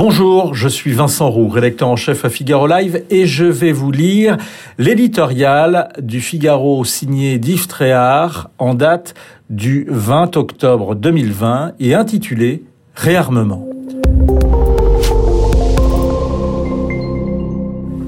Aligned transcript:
Bonjour, 0.00 0.54
je 0.54 0.68
suis 0.68 0.92
Vincent 0.92 1.28
Roux, 1.28 1.48
rédacteur 1.48 1.88
en 1.88 1.96
chef 1.96 2.24
à 2.24 2.30
Figaro 2.30 2.68
Live 2.68 3.02
et 3.10 3.26
je 3.26 3.44
vais 3.44 3.72
vous 3.72 3.90
lire 3.90 4.36
l'éditorial 4.78 5.88
du 6.00 6.20
Figaro 6.20 6.84
signé 6.84 7.40
d'Yves 7.40 7.66
Tréhard 7.66 8.50
en 8.58 8.74
date 8.74 9.14
du 9.50 9.88
20 9.90 10.36
octobre 10.36 10.94
2020 10.94 11.72
et 11.80 11.96
intitulé 11.96 12.62
Réarmement. 12.94 13.66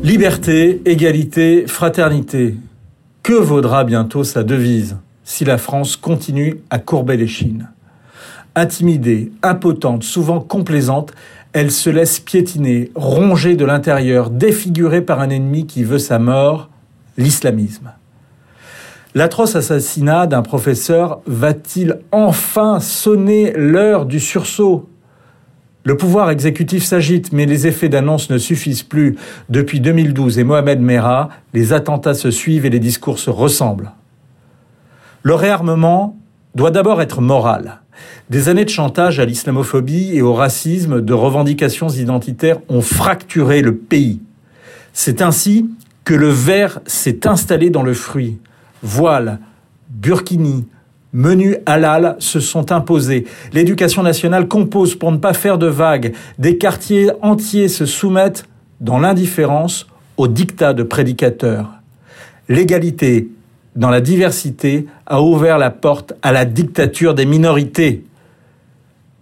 Liberté, 0.04 0.82
égalité, 0.84 1.64
fraternité. 1.66 2.54
Que 3.24 3.32
vaudra 3.32 3.82
bientôt 3.82 4.22
sa 4.22 4.44
devise 4.44 4.96
si 5.24 5.44
la 5.44 5.58
France 5.58 5.96
continue 5.96 6.60
à 6.70 6.78
courber 6.78 7.16
les 7.16 7.26
chines? 7.26 7.68
Intimidée, 8.54 9.32
impotente, 9.42 10.02
souvent 10.02 10.40
complaisante, 10.40 11.12
elle 11.52 11.70
se 11.70 11.90
laisse 11.90 12.20
piétiner, 12.20 12.90
ronger 12.94 13.56
de 13.56 13.64
l'intérieur, 13.64 14.30
défigurée 14.30 15.02
par 15.02 15.20
un 15.20 15.30
ennemi 15.30 15.66
qui 15.66 15.82
veut 15.84 15.98
sa 15.98 16.18
mort, 16.18 16.68
l'islamisme. 17.16 17.92
L'atroce 19.14 19.56
assassinat 19.56 20.28
d'un 20.28 20.42
professeur 20.42 21.20
va-t-il 21.26 21.98
enfin 22.12 22.78
sonner 22.78 23.52
l'heure 23.56 24.06
du 24.06 24.20
sursaut? 24.20 24.88
Le 25.82 25.96
pouvoir 25.96 26.30
exécutif 26.30 26.84
s'agite, 26.84 27.32
mais 27.32 27.46
les 27.46 27.66
effets 27.66 27.88
d'annonce 27.88 28.30
ne 28.30 28.38
suffisent 28.38 28.84
plus. 28.84 29.16
Depuis 29.48 29.80
2012 29.80 30.38
et 30.38 30.44
Mohamed 30.44 30.80
Merah, 30.80 31.30
les 31.54 31.72
attentats 31.72 32.14
se 32.14 32.30
suivent 32.30 32.66
et 32.66 32.70
les 32.70 32.78
discours 32.78 33.18
se 33.18 33.30
ressemblent. 33.30 33.90
Le 35.22 35.34
réarmement 35.34 36.16
doit 36.54 36.70
d'abord 36.70 37.02
être 37.02 37.20
moral. 37.20 37.80
Des 38.30 38.48
années 38.48 38.64
de 38.64 38.70
chantage 38.70 39.18
à 39.18 39.24
l'islamophobie 39.24 40.10
et 40.14 40.22
au 40.22 40.34
racisme, 40.34 41.00
de 41.00 41.12
revendications 41.12 41.88
identitaires 41.88 42.58
ont 42.68 42.80
fracturé 42.80 43.60
le 43.62 43.74
pays. 43.74 44.20
C'est 44.92 45.22
ainsi 45.22 45.68
que 46.04 46.14
le 46.14 46.28
verre 46.28 46.80
s'est 46.86 47.26
installé 47.26 47.70
dans 47.70 47.82
le 47.82 47.94
fruit. 47.94 48.38
Voile, 48.82 49.38
burkini, 49.88 50.66
menu 51.12 51.56
halal 51.66 52.16
se 52.18 52.40
sont 52.40 52.72
imposés. 52.72 53.26
L'éducation 53.52 54.02
nationale 54.02 54.48
compose 54.48 54.94
pour 54.94 55.12
ne 55.12 55.18
pas 55.18 55.34
faire 55.34 55.58
de 55.58 55.66
vagues. 55.66 56.14
Des 56.38 56.56
quartiers 56.56 57.10
entiers 57.22 57.68
se 57.68 57.86
soumettent, 57.86 58.44
dans 58.80 58.98
l'indifférence, 58.98 59.86
au 60.16 60.26
dictat 60.26 60.72
de 60.72 60.82
prédicateurs. 60.82 61.70
L'égalité, 62.48 63.28
dans 63.76 63.90
la 63.90 64.00
diversité, 64.00 64.86
a 65.06 65.22
ouvert 65.22 65.58
la 65.58 65.70
porte 65.70 66.14
à 66.22 66.32
la 66.32 66.44
dictature 66.44 67.14
des 67.14 67.26
minorités. 67.26 68.04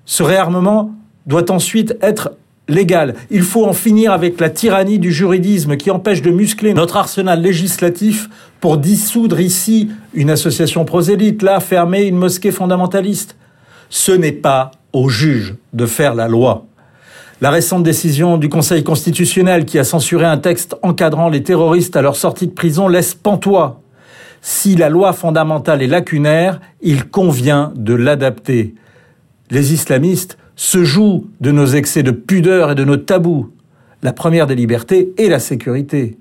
Ce 0.05 0.23
réarmement 0.23 0.93
doit 1.27 1.51
ensuite 1.51 1.97
être 2.01 2.33
légal. 2.69 3.15
Il 3.31 3.43
faut 3.43 3.65
en 3.65 3.73
finir 3.73 4.13
avec 4.13 4.41
la 4.41 4.51
tyrannie 4.51 4.99
du 4.99 5.13
juridisme 5.13 5.77
qui 5.77 5.91
empêche 5.91 6.23
de 6.23 6.31
muscler 6.31 6.75
notre 6.75 6.97
arsenal 6.97 7.41
législatif 7.41 8.29
pour 8.61 8.79
dissoudre 8.79 9.41
ici 9.41 9.91
une 10.15 10.31
association 10.31 10.85
prosélyte, 10.85 11.43
là 11.43 11.61
fermer 11.61 12.05
une 12.05 12.17
mosquée 12.17 12.51
fondamentaliste. 12.51 13.37
Ce 13.91 14.13
n'est 14.13 14.33
pas 14.33 14.71
aux 14.93 15.09
juges 15.09 15.55
de 15.73 15.87
faire 15.87 16.15
la 16.15 16.29
loi. 16.29 16.67
La 17.41 17.51
récente 17.51 17.85
décision 17.85 18.37
du 18.37 18.49
Conseil 18.49 18.83
constitutionnel 18.83 19.65
qui 19.65 19.79
a 19.79 19.85
censuré 19.85 20.25
un 20.25 20.39
texte 20.39 20.75
encadrant 20.83 21.29
les 21.29 21.43
terroristes 21.43 21.97
à 21.97 22.03
leur 22.03 22.17
sortie 22.17 22.49
de 22.49 22.53
prison 22.53 22.89
laisse 22.89 23.15
pantois. 23.15 23.81
Si 24.41 24.77
la 24.77 24.89
loi 24.89 25.13
fondamentale 25.13 25.83
est 25.83 25.89
lacunaire, 25.89 26.61
il 26.81 27.09
convient 27.09 27.73
de 27.77 27.95
l'adapter. 27.95 28.75
Les 29.51 29.73
islamistes 29.73 30.39
se 30.57 30.85
jouent 30.85 31.29
de 31.41 31.51
nos 31.51 31.67
excès 31.67 32.03
de 32.03 32.11
pudeur 32.11 32.73
et 32.73 32.75
de 32.75 32.85
nos 32.85 32.97
tabous. 32.97 33.53
La 34.03 34.13
première 34.13 34.47
des 34.47 34.55
libertés 34.55 35.13
est 35.19 35.29
la 35.29 35.39
sécurité. 35.39 36.19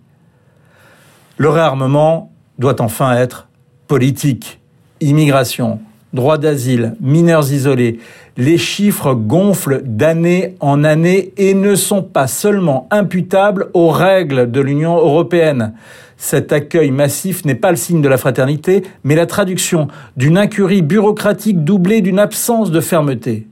Le 1.38 1.50
réarmement 1.50 2.32
doit 2.58 2.82
enfin 2.82 3.16
être 3.16 3.48
politique. 3.88 4.60
Immigration, 5.00 5.80
droit 6.18 6.38
d'asile, 6.38 6.96
mineurs 7.00 7.54
isolés. 7.54 8.00
Les 8.36 8.58
chiffres 8.58 9.14
gonflent 9.14 9.82
d'année 9.86 10.56
en 10.60 10.84
année 10.84 11.32
et 11.38 11.54
ne 11.54 11.76
sont 11.76 12.04
pas 12.04 12.28
seulement 12.28 12.90
imputables 12.92 13.70
aux 13.74 13.88
règles 13.88 14.52
de 14.52 14.60
l'Union 14.60 14.98
européenne. 14.98 15.74
Cet 16.18 16.52
accueil 16.52 16.92
massif 16.92 17.46
n'est 17.46 17.56
pas 17.56 17.72
le 17.72 17.78
signe 17.78 18.02
de 18.02 18.10
la 18.10 18.18
fraternité, 18.18 18.84
mais 19.06 19.16
la 19.16 19.26
traduction 19.26 19.88
d'une 20.18 20.38
incurie 20.38 20.82
bureaucratique 20.82 21.64
doublée 21.64 22.02
d'une 22.02 22.20
absence 22.20 22.72
de 22.72 22.82
fermeté. 22.82 23.48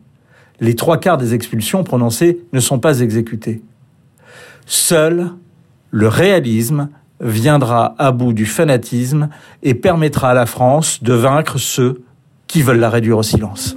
Les 0.59 0.76
trois 0.76 0.97
quarts 0.97 1.18
des 1.18 1.34
expulsions 1.34 1.84
prononcées 1.84 2.42
ne 2.52 2.59
sont 2.59 2.80
pas 2.80 3.00
exécutées. 3.00 3.62
Seul 4.66 5.30
le 5.92 6.08
réalisme 6.08 6.90
viendra 7.22 7.96
à 7.97 8.12
bout 8.12 8.34
du 8.34 8.46
fanatisme 8.46 9.30
et 9.64 9.74
permettra 9.74 10.32
à 10.32 10.34
la 10.34 10.46
France 10.46 11.02
de 11.02 11.14
vaincre 11.14 11.58
ceux 11.58 12.03
qui 12.48 12.62
veulent 12.62 12.80
la 12.80 12.90
réduire 12.90 13.18
au 13.18 13.24
silence. 13.24 13.76